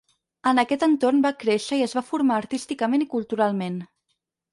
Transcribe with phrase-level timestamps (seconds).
[0.51, 3.77] En aquest entorn va créixer i es va formar artísticament i culturalment.